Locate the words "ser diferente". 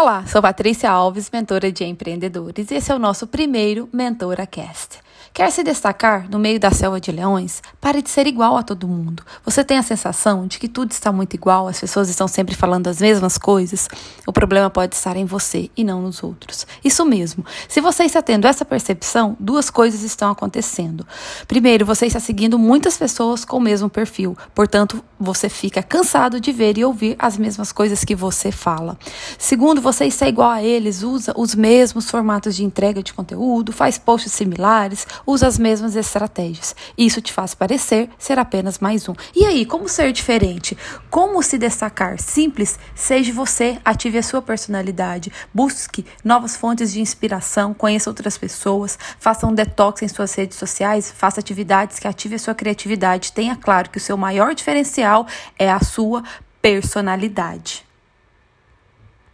39.88-40.76